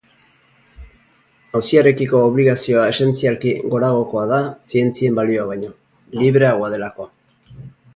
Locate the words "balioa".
5.23-5.49